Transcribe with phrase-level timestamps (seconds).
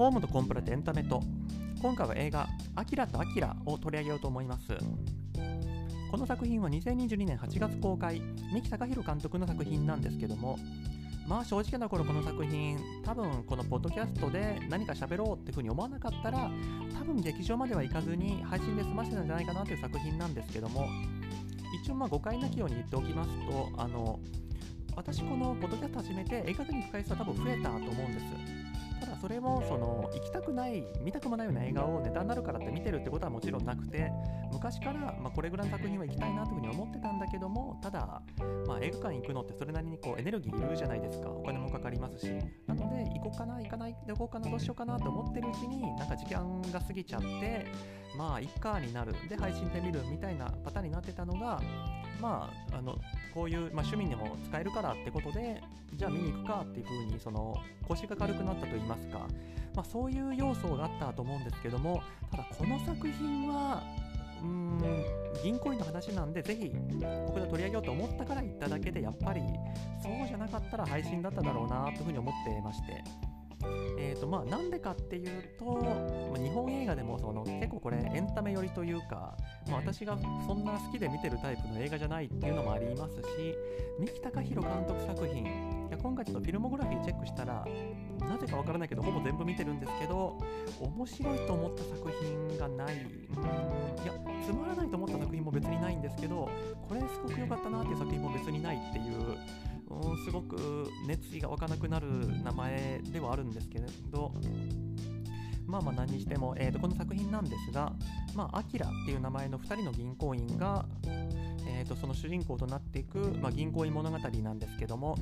[0.00, 1.20] ホームとコンプラとエンタメと。
[1.82, 4.68] 今回は映画「アキラとアキラ」を取り上げようと思います。
[6.10, 8.22] この作品は2022年8月公開。
[8.50, 10.58] 三木隆弘監督の作品なんですけども。
[11.28, 16.50] まあ正直なとこの作品多分このポッドキャストで何か喋ろうっていうふうに思わなかったら
[16.98, 20.88] 多分劇場までは行かずに配信で済ませたんじゃないかなという作品なんですけども。
[21.84, 24.18] 一応まあ誤解なきように言っておきますとあの
[24.96, 28.59] 私このポッドキャスト始めて映画館に行く回数は多分増えたと思うんです。
[29.20, 34.10] それもその行きたくない見たくもないような映画をネタになるからって見てるってことはもちろんなくて
[34.52, 38.22] 昔から、ま、これぐらいの作品は行きたいなというふうに思ってたんだけどもただ、
[38.66, 41.30] ま、映画館行くのってそれなりにこうエネルギーいるじゃないですか。
[41.30, 42.30] お金もかかりますし。
[42.66, 47.66] なので行こうかな行かないでおこうかなどうしようかなと思ってるうちになんか時間が過ぎちゃって
[48.16, 51.60] まあいっかになるで配信で見るみたいなパターンになってたのが
[52.20, 52.98] まあ、あの
[53.34, 55.62] こういう、まあ、趣味にも使えるからってことで
[55.94, 57.54] じゃあ見に行くかっていう風にその
[57.88, 59.26] 腰が軽くなったと言いますか、
[59.74, 63.82] まあ、そういう要素があったと思うんですけどもただこの作品は
[64.42, 69.40] うーん銀行員の話なんでぜひここで取り上げようと思ったから言っただけでやっぱり
[70.02, 73.29] そうじゃなかったら配信だっただろうなというふうに思ってまして。
[73.98, 79.36] えーとまあ、なんでかっていうと、まあ、日本映画でもその結構これエンタメ寄りというか、
[79.68, 83.20] まあ、私がそんな好きで見てるタイプの映画じゃないっていうのもありますし
[83.98, 85.46] 三木隆弘監督作品い
[85.90, 87.66] や今回ちょっとフィルモグラフィーチェックしたら
[88.20, 90.38] なぜかわからないけどほぼ全部見てるんですけど
[90.80, 92.94] 面白いと思った作品がない。
[92.94, 94.14] いや
[94.46, 96.48] つまらないと思った作品も別にないんですけど
[96.88, 99.36] これすごく良かったなっていう作品も別にないっていう
[100.24, 102.06] すごく熱意が湧かなくなる
[102.42, 104.32] 名前ではあるんですけれど
[105.66, 107.92] まあまあ何にしても、えー、とこの作品なんですが、
[108.34, 110.84] まあ、アキラっていう名前の2人の銀行員が、
[111.68, 115.16] えー、とその主人公となっていく、まあ、銀行員物語なんですけども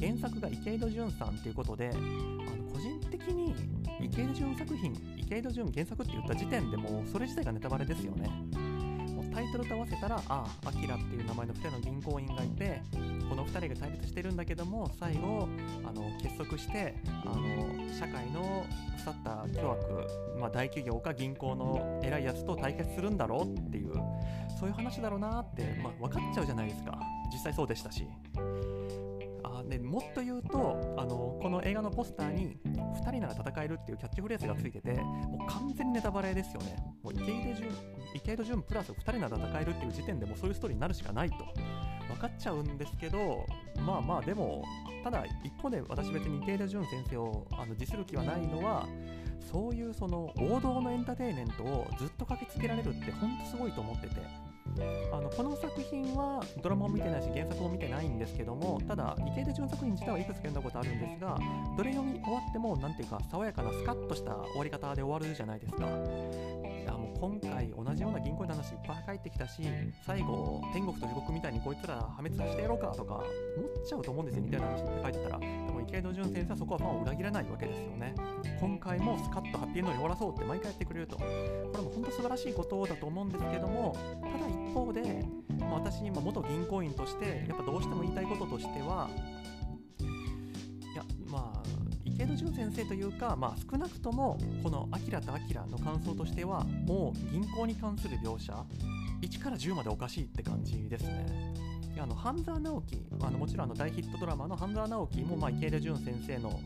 [0.00, 3.54] 原作が池井戸潤さんということであの個人的に
[4.00, 8.30] 池井戸潤作品池井戸潤原作って言った時点でもうそれ自体がネタバレですよね。
[9.38, 12.82] タイトルと合わせたらああアキラっていう名前の2人の銀行員がいて
[13.28, 15.48] この2人が対立してるんだけども最後
[15.84, 16.94] あの結束して
[17.24, 18.64] あの社会の
[18.96, 23.92] 腐った巨悪、まあ、大企業か銀行の偉いやつと対決するんだろうっていう
[24.58, 26.98] そういう話だろうなって、まあ、分かっちゃうじゃないですか
[27.32, 28.06] 実際そうでしたし。
[29.68, 36.76] でもっと言うとあのこの映画のポスターに2人なら戦えるっていうキャッチフレーズがついててもう完全にネタバレですよね。
[37.02, 37.68] もう池井戸潤
[38.14, 41.36] 池井戸潤プラス2人なら戦えるっていう時点でもうそういうストーリーになるしかないと。
[42.08, 43.44] 分かっちゃうんですけど
[43.86, 44.64] まあまあでも
[45.04, 48.86] ただ一方で私別に池井戸潤先生をあの実する気はないのは
[49.52, 54.47] そういうその王道のエンターテインメントをずっと書きつけられるって本当すごいと思ってて。
[55.12, 61.38] あのこの作品はドラマを見てないし原作も見てないんですけどもただ池出純作品自体はいくつか読んだことあるんですが
[61.76, 65.86] どれ読み終わっても何ていうか爽やかなスカッとした終わり方で終わるじゃないですか。
[67.20, 69.62] 今回同じような銀行の話いっぱい返ってきたし
[70.06, 73.24] 最後天国と地獄みたいにこいつら破滅してやろうかとか思っ
[73.86, 75.38] ちゃうと思うんですよ似たような話って書いてたら。
[75.38, 78.14] でも池戸潤先生はそこはファンを裏切らないわけですよね。
[78.60, 81.16] 今回もスカッとハッピーエンドに終わらそうって毎回やってくれると。
[81.16, 85.24] これも本当素晴らしいことだと思うんですけどもただ一方で、
[85.58, 89.08] まあ、私今元銀行員としてやっぱどうしても言いたいこととしては
[92.28, 98.52] 戸潤先生というか、まあ、少なくともこの「アキラとアキラ」の感想としてはもう銀行に関する描写
[99.22, 101.26] 1から10までおかしいって感じですね。
[101.98, 106.60] あの半沢直樹あのもちろんあの大ヒットドラマの半沢直樹も、まあ、池田潤先生の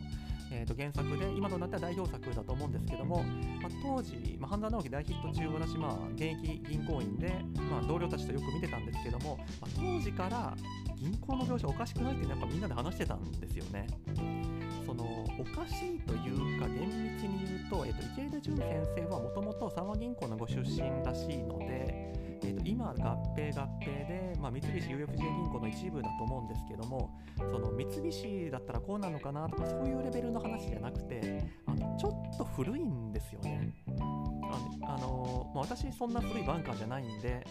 [0.55, 3.25] えー、と原作で今となっては代表作だと思うんですけども、
[3.63, 7.33] まあ、当時、まあ、半沢直樹大ヒット中私、まあ、現役銀行員で、
[7.71, 10.55] まあ、同僚たちとよく見てたんですけども、まあ、当時から
[10.97, 13.87] 銀行の描写おかしくないってやっぱみんなで話してたんですよね。
[14.93, 22.95] そのおかしいというか厳密に言うと、えー、と池田純先生はもともと三和銀行のご出身らしいので、えー、と今合
[23.35, 33.73] 併合併で、まあ、三菱 UFJ 銀行の一部だと思うんですけどもその三菱だったらこうなのかなとかそういうレベルの話じゃなくてあのちょっと古いんですよね。
[34.83, 37.47] あのまあ、私そんな古いバンカーじゃないんで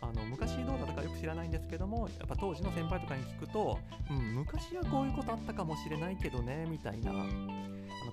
[0.00, 3.78] あの昔どうだったかよく知らないんですけどもやっぱ当時の先輩とかに聞くと、
[4.10, 7.24] うん、昔はこういうことあったかもしれないけどねみたいなあの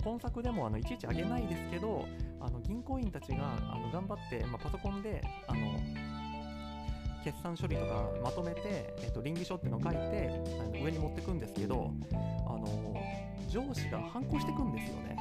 [0.03, 2.05] 今作でもあのいちいちあげないですけど
[2.39, 5.79] あの銀行員たちがあの頑張って、まあ、パソコンであの
[7.23, 10.29] 決算処理とかまとめて、えっと、倫理書っていうのを書いて
[10.59, 11.91] あの上に持ってくんですけど
[12.45, 12.95] あの
[13.49, 15.15] 上司が反抗してくんですよね。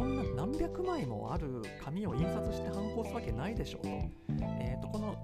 [0.00, 3.88] こんな何百枚もある紙を印刷して反抗するわけないでしょと。
[4.58, 5.14] えーと、この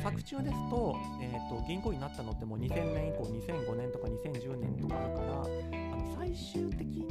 [0.00, 5.44] 作中ですと,、えーと、銀行員になったのってもう2000年以降2005年とか2010年とかだからあ
[5.96, 7.08] の最終的に、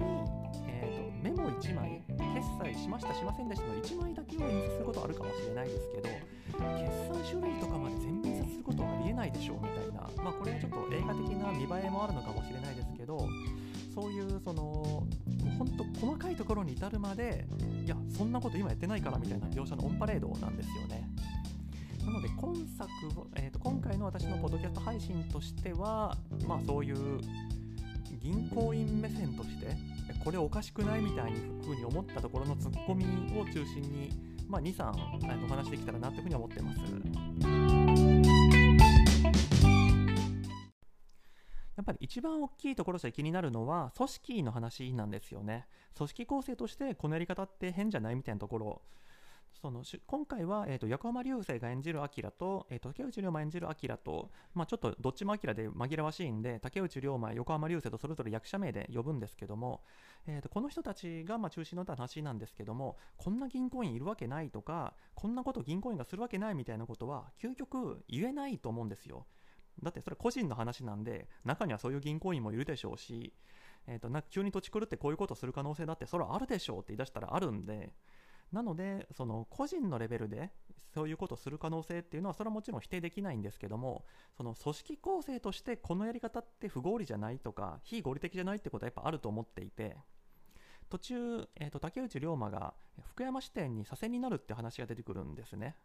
[0.69, 6.63] えーと、メモ1枚決済しましたしませんでしたの1枚だけを印刷することはあるかもしれないですけど決
[7.11, 13.27] 算書類とかまで全部印刷することはありえないでしょうみたいな、まあ、これはちょっと映画的な見栄えもあるのかもしれないですけど
[14.01, 15.03] そういうその
[15.57, 17.45] 本当細かいところに至るまで
[17.85, 21.09] いやそんなこと今やってないからみたいな描写のオンパレードなんですよね。
[22.05, 22.89] なので今作、
[23.35, 26.17] えーと、今回の私のポッドキャスト配信としては、
[26.47, 27.19] まあ、そういう
[28.21, 29.75] 銀行員目線として
[30.23, 33.05] これおかしくないみたいにふうに思ったところのツッコミ
[33.37, 34.09] を中心に、
[34.47, 37.78] まあ、23お話できたらなというふうに思ってます。
[41.79, 45.65] やっぱり一番大きいところで気になるのは組織の話なんですよね。
[45.95, 48.81] 組織構成としてこのやり方って変じゃないみたいなところ
[49.61, 59.81] その今回は、えーと、横浜流星が演じるアキラと、えーと、竹内涼真演じるアキラと、まあ、ちょっとどっちもアキラで紛らわしいんで竹内涼真横浜流星とそれぞれ役者名で呼ぶんですけども、
[60.27, 69.25] えーと、この人たちがまあ中心の話なんですけどもこんな銀行員いるわけないとかこんなこと銀行員がするわけないみたいなことは究極言えないと思うんですよ
[69.83, 73.33] だってそれ個人の話なんで中にはそういう銀行員もいるでしょうし、
[73.87, 77.93] えー、とな急に土地狂ってこういうことする可能性だってそれはあるでしょうって言い出したらあるんで
[78.51, 80.51] なので、その個人のレベルで
[80.93, 84.05] そういうことをする可能性っていうのは、それはもちろん否定できないんですけども、
[84.35, 89.95] その組織構成としてこのやり方って不合理じゃないとか、非合理的じゃないってことはやっぱあると思っていて、
[90.89, 92.73] 途中、えーと、竹内涼真が
[93.13, 95.75] 福山支店に左遷になるって話が出てくるんですね。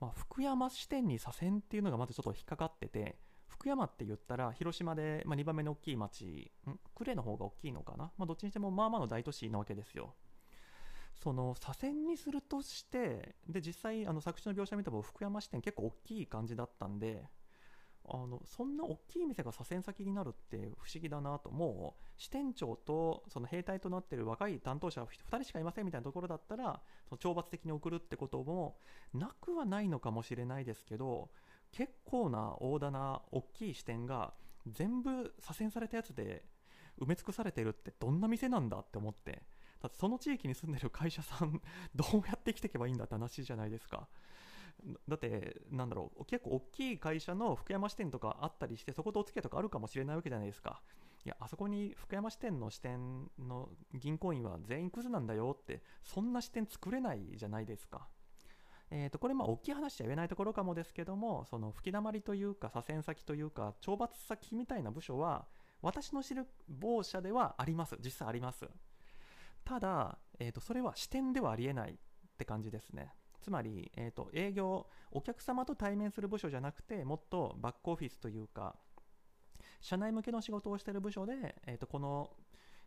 [0.00, 3.18] まあ、福山支店に左遷っていうのがまずちょっと引っかかってて、
[3.48, 6.78] 福山って言ったら広島で、まあ、2番目の大きい町、ん？
[6.94, 10.14] 呉の方が大きいのかな、まあ、どっちにしてもまあまあの大都市なわけですよ。
[11.22, 17.28] その左遷にするとしてで実際あの作詞の描写見ても福山支店結構大きい感じだったんで
[18.12, 28.78] あのそんな大きい店が左遷先になるって不思議だなともう支店長とその兵隊となってる若い担当者2人しかいませんみたいなところだったらその懲罰的に送るってことも
[29.14, 31.30] なくはないのかもしれないですけど
[31.70, 34.34] 結構な大棚大きい支店が
[34.66, 36.44] 全部左遷されたやつで
[37.00, 39.42] 埋め尽くされてるってどんな店なんだって思って
[39.80, 41.62] だってその地域に住んでる会社さん
[41.94, 44.08] どうやって生きていけばいいんだって話じゃないですか。
[45.08, 50.82] だって、なんだろう、結構大きい会社の福山支店とかあったりして、そことお付き合いとかあるかもしれないわけじゃないですか。
[51.24, 58.08] いや、あそこに福山支店の支店の銀行員は全員クズなんだよって、そんな支店作れないじゃないですか。
[58.90, 65.46] えー、とこれ、まあ大きい話じゃ言えないところかもですけども、その吹きだまりというか、左遷先というか、懲罰先みたいな部署は、
[65.82, 68.68] 私の知る某社ではあります、実際あります。
[69.64, 71.96] ただ、えーと、それは視点ではありえないっ
[72.36, 73.12] て感じですね。
[73.40, 78.76] つまり、えーと、営業、お客様と対面する部署じゃなくて、もっとバックオフィスというか、
[79.80, 82.30] 社内向けの仕事をしている部署で、えーと、この、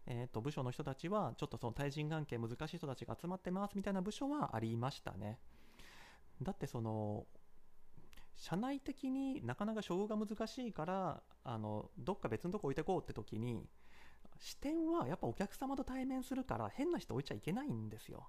[0.06, 5.40] えー、と部署の人たちは、ちょっとその対人関係難しい人たちが集まってますみたいな部署はありましたね。
[6.42, 7.26] だってその
[8.36, 13.70] 社内的になかなか処遇が難しいからあのどっか別のとこ置いてこうって時に
[14.40, 18.28] 視点はやっぱお客様と対面するから変な人置いちゃいけないんですよ。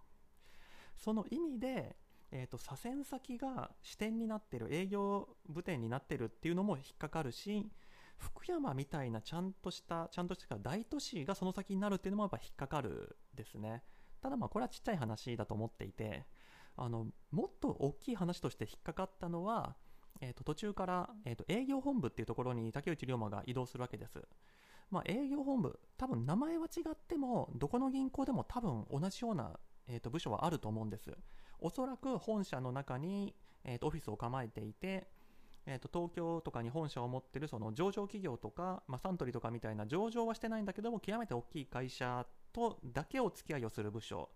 [0.97, 1.97] その意味で、
[2.37, 7.71] えーと、左遷先が支店になってる営業部店になってるっていうのも引っかかるし
[8.19, 13.85] 福山みたいなちゃんとしたちゃんとした大都市がその先になるっていうのもやっぱ引っかかるですね
[14.21, 16.25] ただまあこれはちっちゃい話だと思っていて
[16.77, 19.77] あのもっと大きい話として引っかかったのは、
[20.21, 24.21] えー、と途中から、えー、と営業本部っていうところに竹内涼真が移動するわけです
[24.91, 31.11] まあ、営業本部、多分名前は違っても、どこの銀行でも多分同じような、えー、と部署はあると思うんです。
[31.61, 33.35] おそらく本社の中に、
[33.65, 35.07] えー、とオフィスを構えていて、
[35.67, 44.29] えー、と東京とかに本社を持ってるその上場企業とか、まあ、サントリーとかみたいな上場はしてないんだけども極めて大きい会社とだけお付き合いをする部署、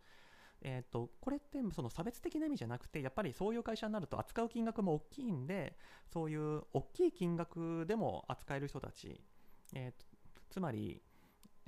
[0.63, 5.77] えー、とこれってその差別的な意味じゃなくてやっぱりそういう会社になると扱う金額も大きいんで
[6.13, 9.21] そういう大きい金額でも扱える人たち、
[9.75, 10.09] えー、と
[10.51, 11.01] つまり、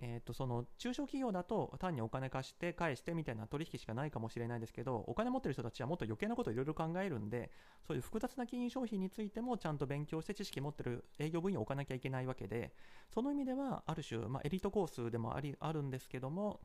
[0.02, 7.50] えー、とその中小企業だと単にお金貸して返してみたいな取引しかないかもしれないですけどお金持ってる人たちはもっと余計なことをいろいろ考えるんで
[7.87, 12.73] そういう複雑な金融商品についてもちゃんと勉強して知識持ってる営業部員を置かなきゃいけないわけで
[13.12, 16.61] その意味ではある種、まあ、エリートコースでもありあるんですけども、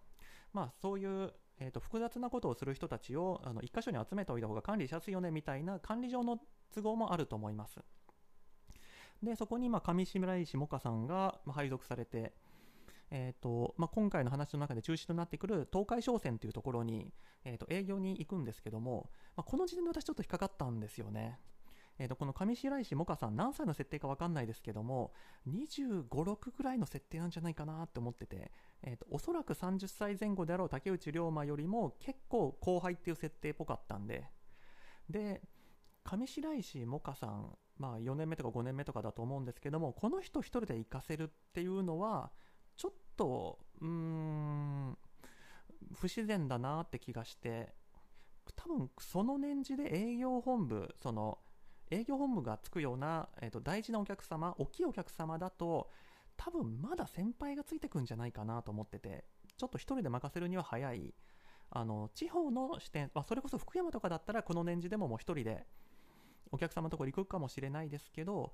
[0.53, 6.37] まあ、そういうえーと、複雑なことをする人たちをあの1箇所に集めておいた方が管理しやすいよねみたいな管理上の
[6.73, 7.79] 都合もあると思います。
[9.23, 12.33] でそこにまあ上白石萌歌さんが配属されて、
[13.17, 17.13] えーとまあ、今回の話の中で中心となってくる東海商船というところに、
[17.45, 21.39] えー、と営業に行くんですけども、まあ、この時点で私ちょっと引っかかったんですよね。
[21.97, 25.13] えー、とこの上白石萌歌さん何歳の設定か分かんないですけども
[25.47, 28.51] 2 5 6ぐらいの設定なんじゃないかなって思ってて、
[28.83, 34.25] えー、とおそらく30歳前後であろう竹内涼真よりも結構後輩っていう設定っぽかったんで
[35.09, 35.41] で
[36.03, 42.29] 上白石萌歌さん、まあ、4年目とか5年目とかだと思うんですけどもこの人1人で行かせるっていうのは
[43.15, 44.97] とうーん
[45.93, 47.73] 不自然だなって気がして
[48.55, 51.39] 多分その年次で営業本部その
[51.91, 55.89] 営業本部がつくような、えーと、大事なお客様大きいお客様だと
[56.37, 59.25] 多分まだ先輩がついてくんじゃないかなと思ってて
[59.57, 61.13] ちょっと1人で任せるには早い。
[61.71, 65.65] あの地方の視点、まあ、それこそ福山とかだったらこの年次でももう1人で
[66.51, 68.53] お客様のところ行くかもしれないですけど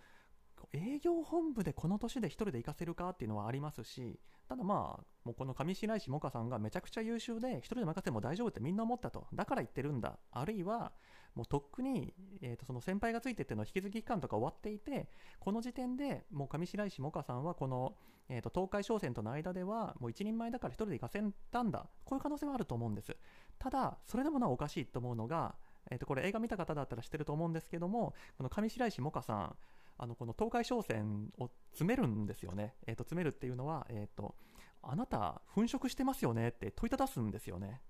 [0.73, 9.27] 営業本部でこの年で1人で行かせるかっていうのはありますしただまあもうこの上白石萌歌さんがめちゃくちゃ優秀で1人で任せても大丈夫ってみんな思ったと。
[9.33, 10.17] だから言ってるんだ。
[10.31, 10.91] あるいは
[11.35, 15.07] もうとっくに、えー、とその先輩がついてっていうのは引き継ぎ期間とか終わっていて
[15.39, 17.95] この時点でもう上白石萌歌さんはこの、
[18.27, 21.87] えー、と東海商船との間ではもう一人前だから1人で行かせたんだ。
[22.03, 23.15] こういう可能性はあると思うんです。
[23.57, 25.55] ただそれでもなおおかしいと思うのが
[25.89, 29.55] えー、とこれ映画見た方だったら知ってると思うんですけどもこの上白石萌歌さん
[30.01, 34.33] あのこの東海商船を詰めるんですよね、えー、と詰めるっていうのは、えーと、
[34.81, 37.81] あなた粉飾してますよねって問いただすんですよね。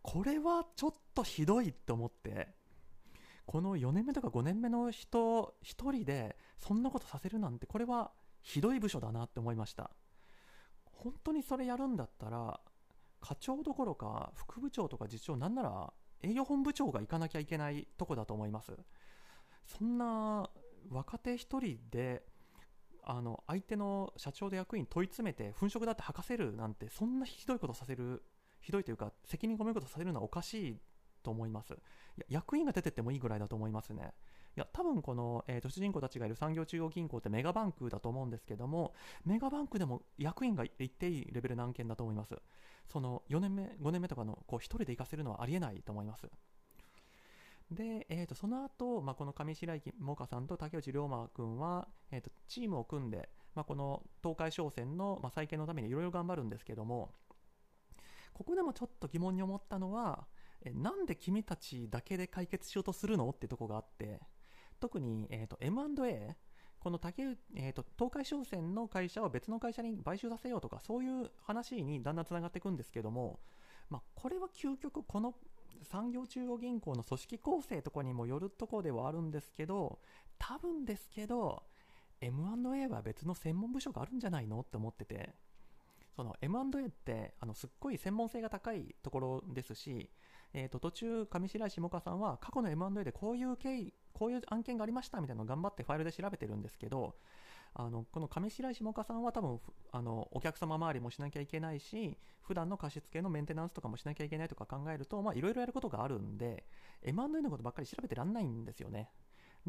[0.00, 2.54] これはちょっとひどいと思って
[3.46, 9.90] この4年目とか5年目の人1人でそんなことさせるなんてこれはひどい部署だなって思いました。
[10.92, 12.60] 本当にそれやるんだったら
[13.20, 15.92] 課長どころか副部長とか次長なんなら
[16.22, 18.72] 営業本部長が行かなきゃいけないとこだと思います。
[19.66, 20.48] そんな
[20.88, 22.22] 若手1人で
[23.02, 28.22] あの相手の社長で役員問い詰めて粉飾だって吐かせるなんてそんなひどいことさせる
[28.60, 30.80] ひどいというか責任ごめることさせるのはおかしい
[31.22, 31.72] と思います。
[31.72, 31.76] い
[32.18, 34.12] や役員が出てってもいいぐらいだと思いますね。
[34.56, 38.94] いや多分この、えーと、主人公たちがいる産業中央銀行ってメガバンクだと思うんですけども
[39.24, 42.34] メガバンクでも役員が行っていいレベルの案件だと思います。
[42.88, 46.28] その4年目5年目とかのこう1人で行かせるのはありえないと思います。
[47.70, 57.14] で、えー、とその後、まあ、この上白石萌歌さんと竹内涼真君は、えー、とチームを組んで、まあ、この東海商船の、まあ、再建のためにいろいろ頑張るんですけども
[58.32, 60.26] ここでもちょっと疑問に思ったのは
[60.62, 64.20] えなんで君たちだけで解決しようとするのってとこがあって
[64.78, 66.36] 特に、えー、と M&A
[66.78, 73.40] この竹、えーと、東海商船の会社を別の会社に買収させようとかそういう話にだんだんつながっていくんですけども、
[73.90, 75.34] まあ、これは究極この
[75.84, 79.98] 産業中央銀行の組織構成とかにもよるとこではあるんですけど
[80.38, 81.62] 多分ですけど
[82.20, 85.30] M&A は別の専門部署があるんじゃないのって思ってて
[86.14, 90.10] その M&A ってあのすっごい専門性が高いところですし、
[90.52, 97.14] えー、と途中上白石萌歌さんは過去の M&A でこういう経緯こういう案件がありましたみたいなのを頑張ってファイルで調べてるんですけど
[97.74, 99.60] あのこの上白石萌歌さんは多分
[99.92, 106.64] あのお客様周りもしなきゃいけないし普段の貸付のメンテナンスとかもしなきゃいけないとか考えるといろいろやることがあるんで
[107.02, 109.10] M&A のことばっかり調べてらんないんですよね。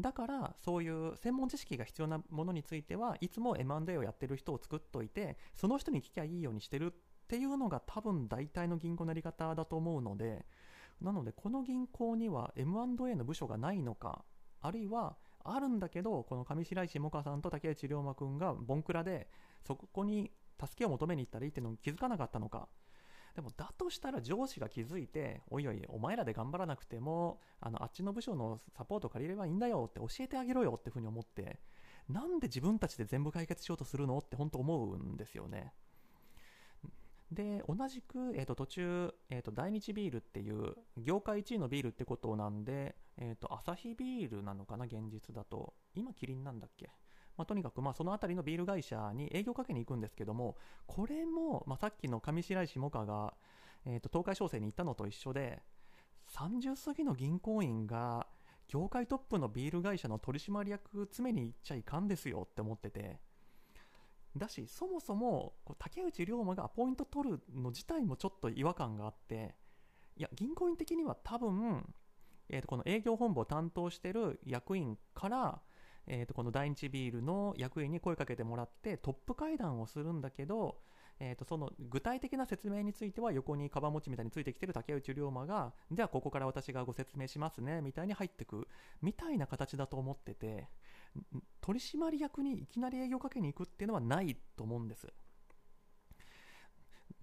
[0.00, 6.96] だからそういう専門知識が必要なものについてはいつも M&A をやってる人を作っといてその人に聞きゃいいようにしてるっ
[7.28, 10.46] ていうのが多分大体の銀行のやり方だと思うので
[11.00, 14.24] なのでこの銀行には M&A の部署がないのか
[14.62, 19.28] あるいはあるんだけどこの上白石萌歌さんと竹内涼真君がボンクラで
[19.66, 20.30] そこに
[20.60, 22.68] 助けを求めに行ったらいいっていうのに気づかなかったのか。
[23.34, 31.58] でもだとしたら上司が気づいておいおいお前らで頑張らなくてもあのあっちの部署のサポート借りればいいんだよって教えてあげろよってふうに思って
[32.10, 35.72] なんで自分たちで全部解決しようとするのって本当思うんですよね。
[37.32, 45.74] で同じく、えーと、途中、えーと、大日ビールっていう業界1位のビールってことなんで、えーと、アサヒビールなのかな現実だと。
[45.94, 46.90] 今キリンなんだっけ、
[47.36, 53.34] まあ、とにかく、まあ、その辺りのビール会社に営業かけに行くんですけどもこれも、まあ、さっきの上白石萌歌が、
[53.86, 55.62] えー、と東海商船に行ったのと一緒で
[56.30, 58.26] 30過ぎの銀行員が
[58.68, 63.20] 業界トップのビール会社の取締役詰めに行っちゃいかんですよって思ってて。
[64.36, 69.54] だしそもそも竹内涼真がポイント取るの自体もちょっと違和感があって
[70.16, 71.86] いや銀行員的には多分、
[72.48, 75.60] えー、とこの営業本部を担当してる役員から、
[76.06, 80.76] えー、とこの第一ビールの役員に声かけてもらってトップ会談をするんだけど
[81.20, 88.66] えー、とその具体的な説明については横にカバ持ちみたいについてきてる竹内涼真がじゃあここから私がご説明しますねみたいに入ってく
[89.00, 90.68] みたいな形だと思ってて。
[91.60, 95.06] 取締役にいきなり営業かけに行くっていうのはないと思うんです。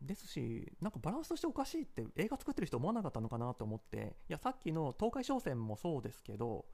[0.01, 6.65] ですし、なんかバランスとしておかしいって映画作ってる人思わなかったのかなと思って、いや、さっきの東海商船もそうですけど、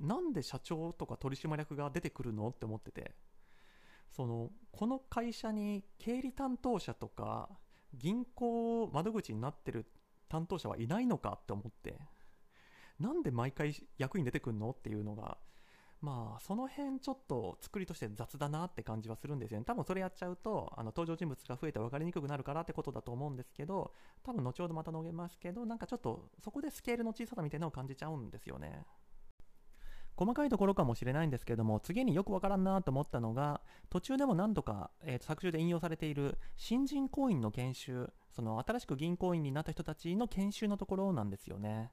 [0.00, 3.14] なんで社長とか取締役が出てくるのって思ってて。
[4.12, 7.48] そのこの会社に経理担当者とか
[7.94, 9.86] 銀行窓口になってる
[10.28, 11.98] 担当者はいないのかって思って。
[12.98, 15.38] なんで毎回役に出てくるのっていうのが
[16.02, 19.64] まあその辺ちょっと作りとして雑だなって感じはするんですよね。
[19.64, 23.92] 多分それやっちゃうとあの登場人物が増えて分かりにくくなるからってことだと思うんですけど
[24.24, 28.84] 多分後ほどまた述べますけどなんかちょっとそこでスケールの小ささみたいなのを感じちゃうんですよね。
[30.16, 41.92] 細かいところかもしれないんですけども次によくわからんなと思ったのが途中でも何度か、えー、と作中で引用されている新人行員の研修その新しく銀行員になった人たちの研修のところなんですよね。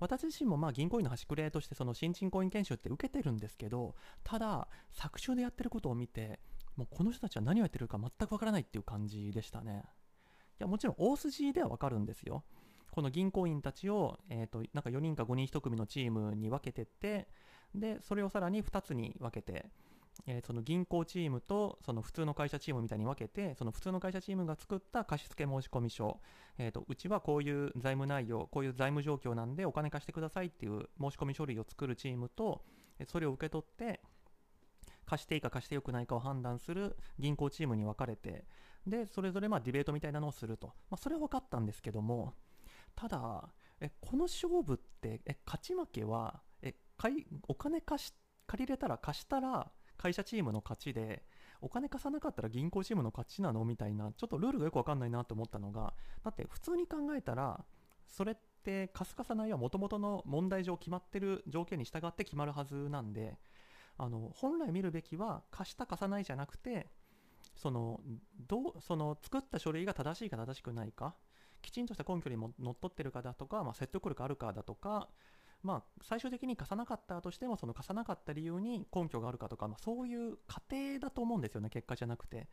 [0.00, 6.40] 私自身もまあ銀行員の端くれとしてその新人行員研修って受けてるんですけどただ作中でやってることを見て
[6.76, 9.84] もうこの人たちは何をやってるか全くわからないっていう感じでしたね。
[10.60, 12.44] いやもちろん大筋ではわかるんですよ。
[12.90, 17.26] この銀行員たちを、えーと、なんか4人か5人1組のチームに分けてって
[17.74, 19.66] でそれをさらに2つに分けて、
[20.26, 26.20] えー、その銀行チームとその普通の会社チームみたいに分けてその普通の会社チームが作った貸付申込書、
[26.58, 32.64] えーと、うちはこういう財務内容こういう財務状況なんでお金貸してくださいっていう申込書類を作るチームと
[33.06, 34.00] それを受け取って
[35.04, 38.44] 貸していいか貸してよくないかを判断する銀行チームに分かれて
[38.86, 42.34] でそれぞれまディベートみたいなのをすると、まあ、それは分かったんですけども
[42.94, 43.48] ただ
[43.80, 46.74] えこの勝負ってえ勝ち負けはえ
[47.48, 48.14] お金貸し
[48.46, 51.22] 借りれたら貸したら会社チームの勝ちで
[51.60, 53.64] お金貸さなかったら銀行チームの勝ちなの？
[53.64, 57.64] みたいなちょっとルールがよく分かんないなと思ったのがだって普通に考えたら
[58.06, 63.38] それって貸す貸さないはもともとの問題上決まってる条件に従って決まるはずなんで
[63.96, 66.88] あの本来見るべきは貸した貸さないじゃなくて
[67.54, 68.00] その
[68.48, 71.14] どうその作った書類が正しいか正しくないか
[71.62, 75.08] きちんとした根拠にものっとってるかだとか、まあ、説得力あるかだとか、
[75.64, 82.48] まあ、最終的に貸さなかったとしてもその貸さなかった理由に根拠があるかとか、まあ、そういう過程だと思うんですよね結果じゃなくて。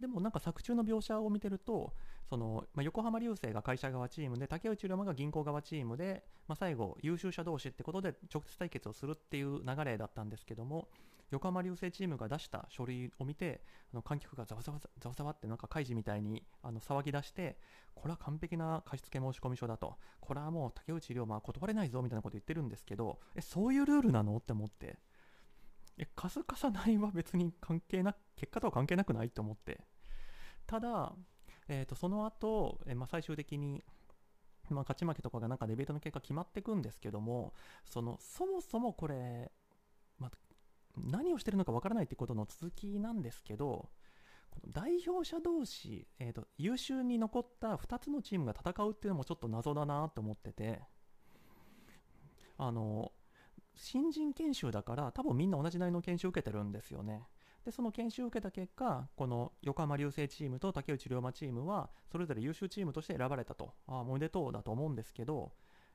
[0.00, 1.94] でもなんか作中の描写を見てると
[2.28, 10.88] その、まあ、横浜流星が会社側チームで竹内涼真が銀行側チームで、まあ、最後優秀者同士ってことで直接対決をするっていう流れだったんですけども
[11.30, 13.62] 横浜流星チームが出した書類を見て
[13.92, 17.58] あの観客がざわざわざわざわってなんか開示みたいにあの騒ぎ出して
[17.94, 19.96] これは完璧な貸付申込書だと。
[20.20, 24.98] これはもう竹内涼真は断れないぞみたいなこと言ってるんですけどえそういうルールなのって思って。
[25.98, 29.80] え貸す貸さないは別に関係な結果とは関係なくないと思って。
[30.66, 31.14] ただ、
[31.68, 33.82] えー、とその後、えまあ最終的に
[34.70, 39.50] まあ、勝ち負けとかがなんかデベートの結果決まっていくんですけどもそのそもそもこれ、
[40.18, 40.30] まあ、
[40.96, 43.88] 何をしてるのかわからないってことの続きなんですけど
[44.50, 50.80] この代表者同士、えーと、優秀に残った2つのチームが戦うっていうのもちょっと謎だなと思ってて
[52.58, 53.12] あの
[53.74, 57.28] 新人研修だから多分みんな同じなりの研修を受けてるんですよね。
[57.66, 63.74] でその研修を受けた結果この横浜流星チームと竹内涼真チームはそれぞれ優秀チームとして選ばれたと。
[63.86, 65.52] ああおめでとうだと思うんですけど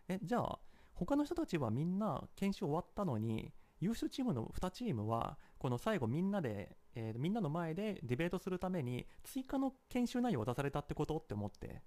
[0.08, 0.60] えじゃあ
[0.94, 11.82] 他の人たちはみんな研修終わったのに優秀チームの2チームはこの最後みんなで、えー、みんなの前でディベートするために追加の研修内容を出されたってことって思って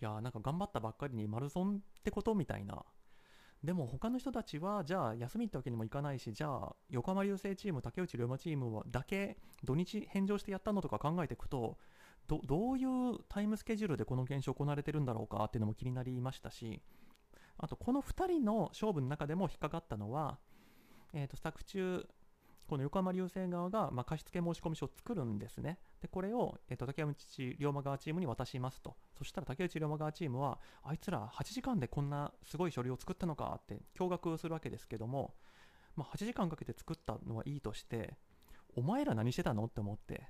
[0.00, 2.84] いやーなんか頑張ったばっかりに丸損ってことみたいな。
[3.64, 11.76] でも他の人たちはじゃあ休みってわけにもいかないしじゃあ横浜流星チーム竹内龍馬チームはだけ土日返上してやったのとか考えていくと
[12.28, 16.80] どどういうタイムスケジュールでこの現象行われてるんだろうかっていうのも気になりましたし
[17.56, 20.38] あとこの2人の勝負の中でも引っかかったのは
[21.12, 22.06] えーと、作中
[22.68, 25.78] この横浜流星側が、まあ、貸付申込書を作るんですね。
[26.02, 28.94] で、これを、えーと、竹内龍馬側チームに渡しますと。
[29.16, 35.34] そしたら竹内龍馬側チームは、あいつら8時間でこんなすごい書類を作ったのかって驚愕するわけですけども、
[35.96, 38.18] まあ、8時間かけて作ったのはいいとして、
[38.76, 40.28] お前ら何してたのって思って、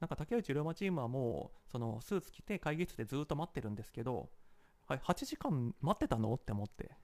[0.00, 4.30] なんか竹内龍馬チームはもう、そのスーツ着て会議室でずっと待ってるんですけど、
[4.88, 6.96] はい、8時間待ってたのって思って。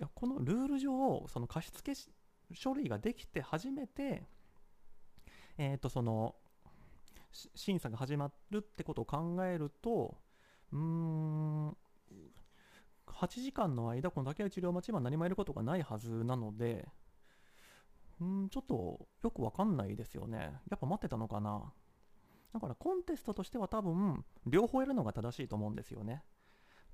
[0.00, 1.92] やこのルール上その貸付
[2.52, 4.26] 書類ができて初めて
[5.58, 6.34] えっ、ー、とその
[7.54, 10.16] 審査が始まるってことを考えると
[10.72, 11.68] うん
[13.06, 16.88] 8時間の間この竹内涼真チームは何もやることがないはずなので
[18.20, 20.52] うんちょっとよくわかんないですよね。
[20.70, 21.72] やっぱ待ってたのかな。
[22.52, 26.22] だからコンテストとしては多分両方やるのが正しいと思うんですよね。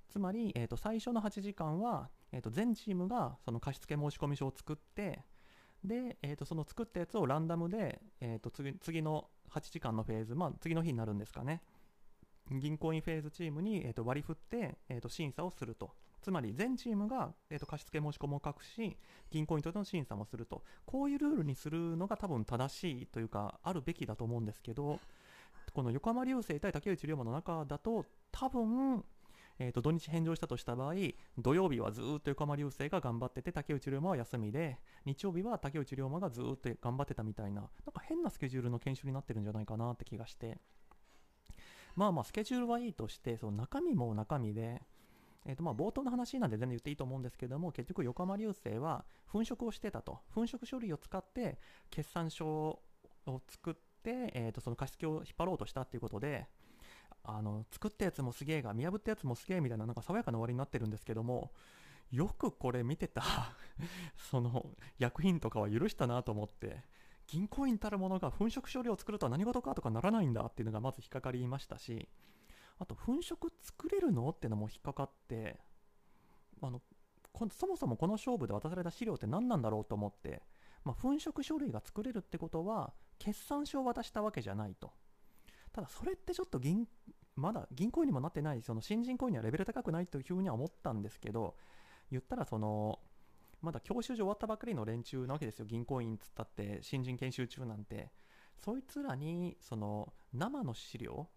[0.09, 5.25] つまり、えー、と最初の8時間は、えー、と全チームがその貸付申込書を作って
[5.85, 11.63] で、えー、とその作ったやつをランダムで、えー、と次次の8時間のフェーズ、まあ、次の日になるんですかね。
[12.51, 15.91] 銀行員フェーズチームに、えー、と割り振って、えー、と審査をすると。
[16.23, 18.97] つまり全チームが、えー、と貸付申し込みを書くし
[19.31, 20.63] 銀行員としての審査もすると。
[20.85, 24.99] こういうルールにするのが多分正しいというかあるべきだと思うんですけど
[25.73, 29.05] この横浜流星対竹内涼真の中だと多分
[29.59, 30.95] えー、と土日返上したとした場合
[31.39, 40.59] 土曜日はずっと横浜流星が頑張ってて竹内涼真は休みで日曜日は竹内涼真がずっと頑張ってたみたいななんか変なスケジュールの研修になってるんじゃないかなって気がして。
[41.95, 44.83] まあまあスケジュールはいいとしてその中身も中身で
[45.49, 50.19] えー、とまあ冒頭の話なんで全然言っていいと思うんですけども結局横浜流星は粉飾をしてたと。
[50.35, 51.59] 粉飾処理を使って
[51.91, 52.83] 決算書を
[53.49, 56.49] 作って、えー、とその貸付を引っ張ろうとしたっていうことで
[57.29, 61.51] あの作ったやつもすげえが見破ったやつもすげえみたいななんか爽やかな終わりになってるんですけども
[62.13, 63.23] よくこれ見てた
[64.31, 66.85] その薬品とかは許したなと思って
[67.27, 72.09] 銀行員たるものが粉飾処理を作るとは何事かとかならないんだっていうのがまず引っかかりましたし
[72.79, 75.59] あと粉飾作れるのっていうのも引っかかって
[76.63, 76.81] あの
[77.51, 80.43] そもそもこの勝負で渡された資料って何なんだろうと思って、
[80.85, 84.93] まあ、粉飾書類が作れるってことは決算書を渡したわけじゃないと。
[85.73, 86.89] ただそれってちょっと銀
[87.37, 91.55] まだ銀行員にもなってないその新人行員にはレベル高くないというふうには思ったんですけど
[92.11, 92.99] 言ったらその
[93.63, 98.11] まだ教習所終わったばかりの連中なわけですよ銀行員つったって新人研修中なんて。
[98.59, 101.29] そいつらにその生の資料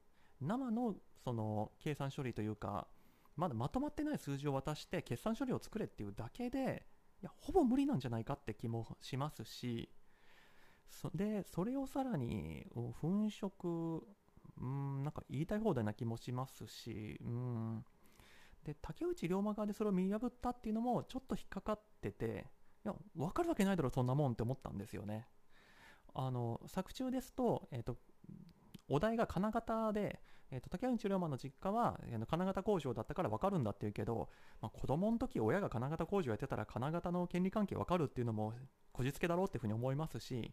[0.41, 2.87] 生のその計算処理というか
[3.35, 6.85] まだまとまってない数字を渡して決算処理を作れっていうだけで
[7.21, 9.89] いやほぼ無理なんじゃないかって気もしますし
[10.89, 14.01] そでそれをさらに粉飾
[14.59, 17.85] うんなんか言いたい放題な気もしますしうん。
[18.63, 22.45] で竹内涼真側でそれを見破ったっていうのもちょっと引っかかってて
[22.85, 25.27] いや分かるわけないだろそんなもんって思ったんですよね。
[26.13, 27.97] あの作中ですと,、えーと、
[28.89, 30.19] お題が金型で、
[30.51, 34.29] えーと、竹内涼真の実家は、えー、金型工場だったから分かるんだっていうけど、
[34.61, 38.53] まあ、子供の時親が金型工場やってたら金型の権利関係分かるっていうのも
[38.91, 40.51] こじつけだろうっていうふうに思いますし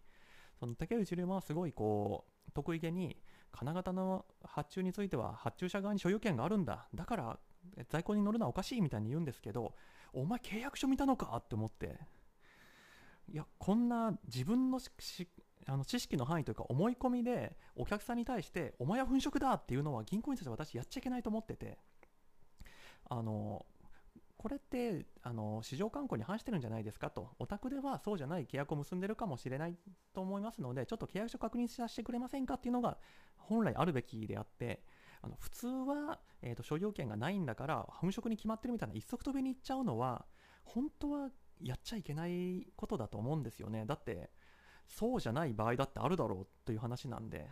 [0.61, 3.17] その竹内涼真はすごいこう得意げに
[3.53, 6.89] 金型の発注については発注者側に所有権があるんだ。
[6.95, 7.39] だから
[7.89, 9.75] 在庫に乗るのはおかしいみたいに言うんですけど
[10.13, 11.99] お前契約書見たのかって思って。
[13.29, 14.79] いやこんな自分の
[15.67, 21.79] あの知識の範囲というか思い込みでお客さんに対してお前は粉飾だっていうのは銀行員として私やっちゃいけないと思ってて。
[23.09, 23.65] あの
[24.37, 29.77] これってあの市場慣行に反してるんじゃないですかと、お宅ではそうじゃない契約を結んでるかもしれない
[30.15, 32.99] と思いますので、ちょっと契約書確認させてくれませんかっていうのが
[33.49, 34.83] 本来あるべきであって、
[35.23, 40.27] あの普通は、えーと、所有権がないんだから、粉飾に決まってるみたいな一足飛びに行っちゃうのは、
[40.65, 41.31] 本当は
[41.61, 43.85] やっちゃいけないことだと思うんですよね。
[43.87, 44.31] だって、
[44.87, 47.49] そうじゃない場合だってあるだろうという話なんで。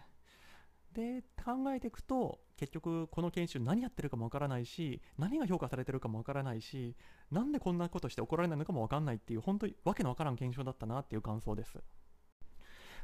[0.95, 6.97] で考えていくと結局この研修何やってるかもわからないし何が評価されてるかもわからないし
[7.33, 11.83] なんでこんなことして怒られないのかもわかんないっていう本当にわけのわからん検証だったなっていう感想です。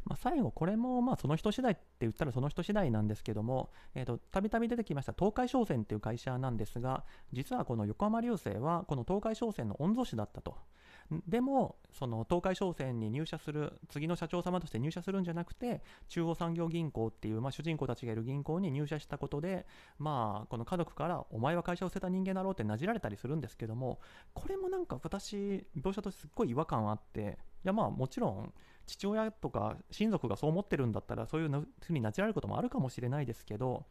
[0.04, 3.70] まあ、最後、これもまあその人次第って言ったらその人次第なんですけども、
[4.30, 10.56] たびたび出てきました東海商船っていう会社なんですが、実はこの横浜流星はこの東海商船の御曹司だったと。
[11.26, 19.66] でもその東海商船に入社する次の社長様として入社するんじゃなくて中央産業銀行っていう、まあ、主人公たちがいる銀行に入社したことで、
[19.98, 23.98] まあ、この家族からお前は会社を捨てた人間だろうってなじられたりするんですけども
[24.34, 28.52] これもなんか私描写としてすっごい違和感あっていやまあもちろん
[28.86, 31.50] 父親とか親族がそう思ってるんだったらそういう
[31.82, 33.84] ふうになじられることもあるかもしれないですけど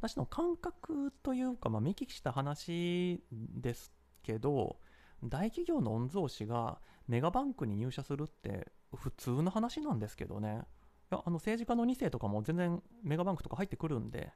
[0.00, 4.76] 私の感覚というか、まあ、見聞きした話ですけど
[5.22, 10.62] 大企業の御曹司がメガバンクに入社するって普通の話なんですけどね。
[11.10, 14.32] いやあの政治家の2世とかも全然メガバンクとか入ってくるんで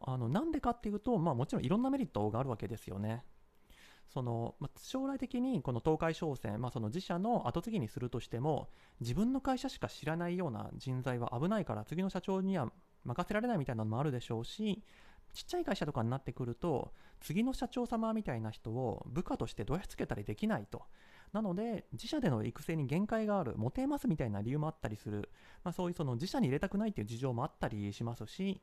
[0.00, 3.24] あのなんでかっていうと、まあ、もちろんいろんなメリットがあるわけですよね。
[4.12, 8.68] その、まあ、将来的にこの東海商船、まあ、その自社の後継ぎにするとしても
[9.00, 12.72] 自分の会社しか知らないような人材は危ないから次の社長には
[13.04, 14.82] 任せられないみたいなのもあるでしょうし
[15.34, 20.82] ちっちゃい会社とかになってくると次の社長様みたいな人を部下としてどやつけたりできないと。
[21.32, 25.28] なので自社での育成に限界がある持てますみたいな理由もあったりする、
[25.62, 28.62] まあ、そういうその自社に入れたくないっていう事情もあったりしますし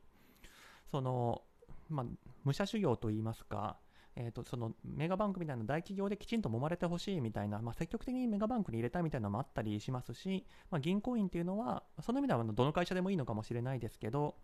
[0.90, 1.44] その、
[1.90, 2.06] まあ、
[2.44, 3.78] 武者修行といいますか
[4.18, 14.36] えーと、そのメガバンクみたいな大企業できちんと揉まれてほしいみたいな、まあ、積極的にメガバンクに入れたいみたいなのもあったりしますし、まあ、銀行員っていうのはその意味ではどの会社でもいいのかもしれないですけど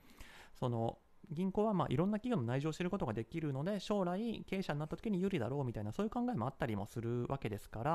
[0.60, 0.98] その
[1.32, 7.92] 銀行はまあいろんな企業の内情を知ることができるので将来経営者になった時に有利だろうみたいなそういう考えもあったりもするわけですから、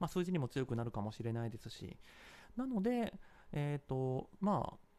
[0.00, 1.96] まあ、数字にも強くなるかもしれないですし。
[2.56, 3.14] なので、
[3.52, 4.89] えーとまあ、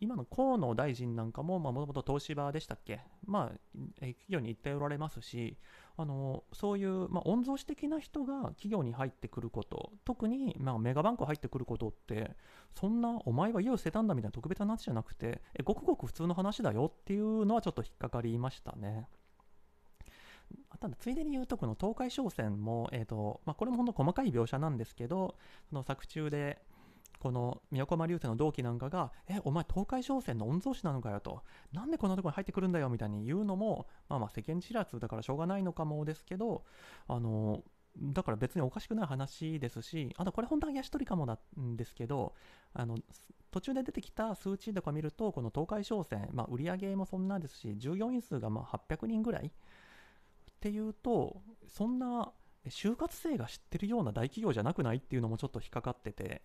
[0.00, 5.56] 今の河野大臣なんかももともと東芝でしたっけ、まあ、企業に行っておられますし
[5.96, 12.36] あのそういう、まあ、御曹司的な人が企業に入ってくること特に、まあ、メガバンク入ってくることって
[12.78, 19.08] そんなお前は家を捨てたんだみたいな特別な話じゃなくてえごくごく普通の話だよっていうのはちょっと引っかかりましたね。
[20.80, 25.36] ただついでに言うとこの東海商船も、えーとまあ、これもほんと細かい描写なんですけど
[25.68, 26.62] その作中で
[27.18, 36.64] この宮古間流星の同期なんかが、え、お前東海商船の御曹司なのかよと、なんでこんなところに入ってくるんだよみたいに言うのも、まあまあ世間知らずだからしょうがないのかもですけど、
[37.06, 37.62] あの、
[38.00, 42.34] だから別におかしくない話ですし、あとこれ本当はやし取りかもなんですけど、
[42.74, 42.98] あの、
[43.50, 49.46] 途中で出てきた数値とか見ると、この東海商船、まあ売り上げもそんなですし、従業員数がまあ800人ぐらい。
[49.46, 52.32] っていうと、そんな
[52.66, 56.42] 就活生が知ってるような大企業じゃなくないっていうのもちょっと引っかかってて、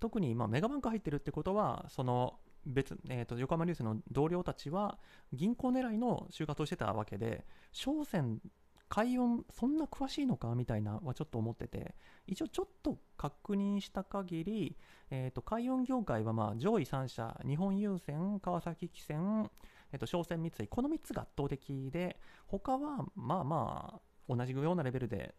[0.00, 4.98] 特にまメガバンク入ってるってことは、その別、えーと、横浜流星の同僚たちは
[5.32, 8.40] 銀行狙いの就活をしてたわけで、商船、
[8.88, 11.94] 海運、そんな詳しいのかみたいなはちょっと思ってて、
[12.26, 14.76] 一応ちょっと確認した限り、
[15.10, 19.50] えーと、海運業界はまあ上位3社、日本郵船、川崎汽船、
[19.92, 25.34] えーと、商船三井、この3つが圧倒的で、他はまあまあ同じようなレベルで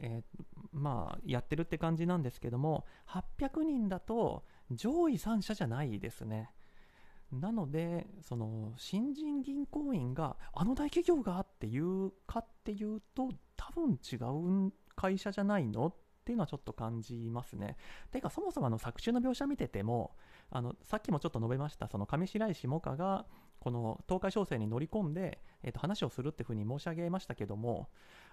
[0.00, 6.50] えー、まあ、やってるって感じなんですけども、800人だと上位3社じゃないですね。
[7.32, 14.16] なので、その新人銀行員があの大企業がっていうかっていうと、多分違
[14.68, 15.86] う会社じゃないの？
[15.86, 15.94] っ
[16.26, 17.76] ていうのはちょっと感じますね。
[18.10, 20.14] てか、そもそもあの作中の描写見てても、
[20.50, 23.24] あのさっきもちょっと述べました、その上白石萌歌が
[23.66, 27.88] この東海商船に乗り込んで、えー、と話をするっていうふうに申し上げましたけども、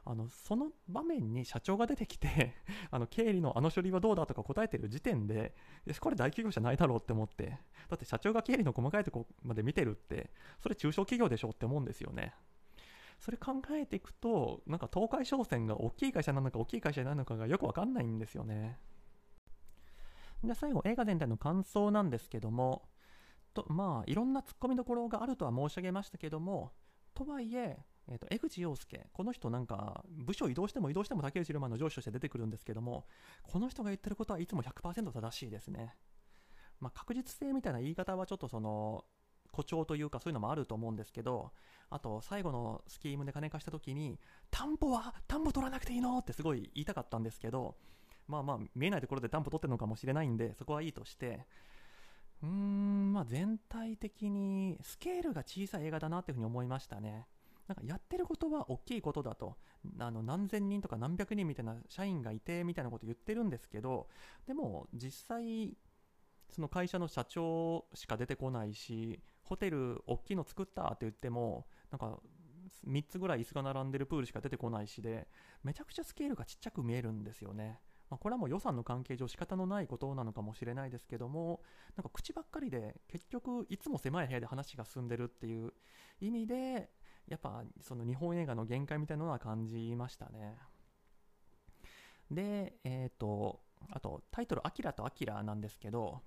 [0.06, 2.54] あのその場面に社長が出てきて
[2.92, 5.56] あの経理のあの処理はどうだとか答えてる時点で、
[6.00, 7.58] これ大企業じゃないだろうって思って、
[7.90, 12.36] だって社長が経理の細かいとこまで見てるって、それ中小企業でしょって思うんですよね。
[13.18, 18.78] それ考えていくと、なんか東海商船が大きい会社なのか大きい会社なのかがよくわかんないんですよね。
[20.44, 22.84] で、最後、映画全体の感想なんですけども、
[23.54, 26.72] とまあ、いろんな突っ込みどころがあるとは申し上げましたけども、
[27.14, 33.06] とはいえ、えーと、江口洋介、この人なんか部署移動しても移動しても竹内マンの上司として出てくるんですけども、
[33.44, 35.96] この人が言ってることはいつも100%正しいですね。
[36.80, 39.06] まあ、確実性みたいな言い方はちょっとその
[39.52, 41.52] 誇張というかそういうのもあると思うんですけど、
[41.90, 47.78] あと最後のスキームで金貸した時に、担保は担保取らなくていいのってすごい言いたかったんですけど、
[48.28, 51.46] まあまあ見えないところで担保取ってるのかもしれないんで、そこはいいとして、
[52.44, 57.28] うーん、まあ全体的にスケールが小さい映画だなっていうふうに思いましたね。
[57.68, 59.58] なんかやってることは大きいことだと。
[60.00, 64.08] あの何千人とか何百人みたいな社員がいてみたいなこと言ってるんですけど、
[64.46, 65.78] でも実際、
[66.50, 72.20] その会社の社長しか出てこないし、ホテル大きいの作ったって言っても、なんか
[72.86, 75.30] 3つぐらい椅子が並んでるプールしか出てこないしで、
[75.64, 77.80] めちゃくちゃスケールがちっちゃく見えるんですよね。
[78.10, 81.62] まあ、これはもう予算の関係上仕方のないことなのかもしれないですけども、
[81.96, 85.74] なんか口ばっかりで結局いつも狭い部屋で話が進んでるっていう
[86.22, 86.90] 意味で、
[87.28, 90.58] やっぱその日本映画の限界みたいなのは感じましたね。
[92.30, 93.62] で、えっ、ー、と、
[93.92, 96.22] あとタイトル「アキラとアキラ」なんですけど、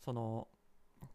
[0.00, 0.48] その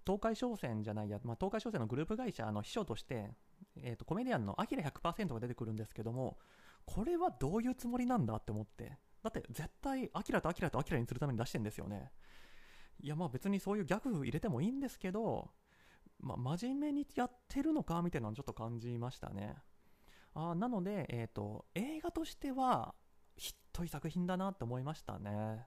[0.05, 3.31] 東海商船じゃないや、まあ、東海商船のグループ会社の秘書として、
[3.75, 6.37] えーと、コメディアンのアキラ100%が出てくるんですけども、
[6.85, 12.11] これはどういうつもりなんだって思って、だって絶対、アキラとアキラとアキラにするために出してんですよね。
[13.01, 15.51] いや、まあ別にそういうギャグ入れてもいいんですけど、
[16.19, 19.55] まあ、真面目にやってるのかみたいなのをちょっと感じましたね。
[20.33, 22.93] あなので、え、ー、と、映画としては、
[23.37, 25.65] ひっとい作品だなって思いましたね。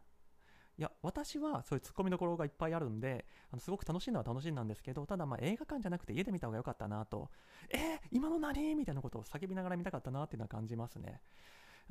[0.78, 7.30] いや、私はそういうツッコミどころがいっぱいあるんで、あのすごく楽しいのは楽しいなんですけど、ただま映画館じゃなくて家で見た方が良かったなと、
[7.70, 8.74] えー、今の何？
[8.74, 11.20] みたいなことを叫びながら見たかったなっていうのは感じますね。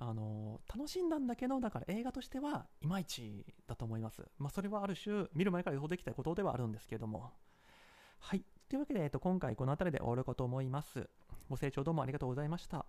[0.04, 4.24] あの楽しんだんだけど、だから映画としてはいまいちだと思います。
[4.40, 7.30] まあ、それはある種、見る前から予想できたことではあるんですけれども。
[8.18, 8.44] はい。
[8.68, 11.08] というわけで、えっと、今回この辺りで終わるかと思います。
[11.50, 12.88] ご清聴どうもありがとうございました。